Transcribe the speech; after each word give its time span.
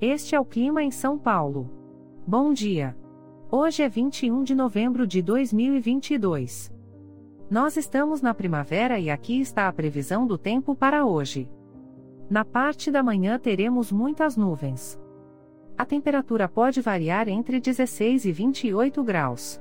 Este 0.00 0.34
é 0.34 0.40
o 0.40 0.44
clima 0.44 0.82
em 0.82 0.90
São 0.90 1.16
Paulo. 1.16 1.70
Bom 2.26 2.52
dia. 2.52 2.94
Hoje 3.50 3.82
é 3.82 3.88
21 3.88 4.42
de 4.42 4.54
novembro 4.54 5.06
de 5.06 5.22
2022. 5.22 6.70
Nós 7.50 7.78
estamos 7.78 8.20
na 8.20 8.34
primavera 8.34 8.98
e 8.98 9.08
aqui 9.08 9.40
está 9.40 9.66
a 9.66 9.72
previsão 9.72 10.26
do 10.26 10.36
tempo 10.36 10.74
para 10.74 11.06
hoje. 11.06 11.48
Na 12.28 12.44
parte 12.44 12.90
da 12.90 13.02
manhã 13.02 13.38
teremos 13.38 13.90
muitas 13.90 14.36
nuvens. 14.36 15.00
A 15.78 15.86
temperatura 15.86 16.46
pode 16.46 16.82
variar 16.82 17.26
entre 17.26 17.58
16 17.58 18.26
e 18.26 18.32
28 18.32 19.02
graus. 19.02 19.58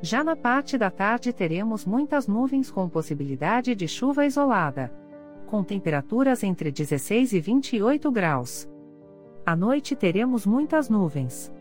Já 0.00 0.24
na 0.24 0.36
parte 0.36 0.78
da 0.78 0.90
tarde 0.90 1.34
teremos 1.34 1.84
muitas 1.84 2.26
nuvens 2.26 2.70
com 2.70 2.88
possibilidade 2.88 3.74
de 3.74 3.86
chuva 3.86 4.24
isolada. 4.24 4.90
Com 5.46 5.62
temperaturas 5.62 6.42
entre 6.42 6.72
16 6.72 7.34
e 7.34 7.40
28 7.40 8.10
graus. 8.10 8.66
À 9.44 9.56
noite 9.56 9.96
teremos 9.96 10.44
muitas 10.46 10.88
nuvens. 10.88 11.52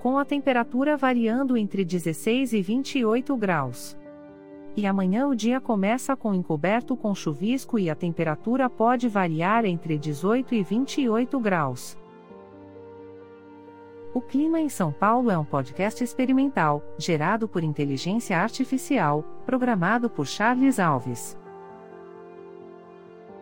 Com 0.00 0.18
a 0.18 0.24
temperatura 0.24 0.96
variando 0.96 1.56
entre 1.56 1.84
16 1.84 2.52
e 2.52 2.62
28 2.62 3.36
graus. 3.36 3.96
E 4.76 4.86
amanhã 4.86 5.26
o 5.28 5.34
dia 5.34 5.60
começa 5.60 6.16
com 6.16 6.34
encoberto 6.34 6.96
com 6.96 7.14
chuvisco 7.14 7.78
e 7.78 7.88
a 7.88 7.94
temperatura 7.94 8.68
pode 8.68 9.08
variar 9.08 9.64
entre 9.64 9.98
18 9.98 10.54
e 10.54 10.62
28 10.62 11.38
graus. 11.40 11.96
O 14.12 14.20
Clima 14.20 14.60
em 14.60 14.68
São 14.68 14.92
Paulo 14.92 15.30
é 15.30 15.36
um 15.36 15.44
podcast 15.44 16.02
experimental, 16.02 16.82
gerado 16.96 17.48
por 17.48 17.64
inteligência 17.64 18.38
artificial, 18.38 19.24
programado 19.44 20.08
por 20.08 20.26
Charles 20.26 20.78
Alves. 20.78 21.36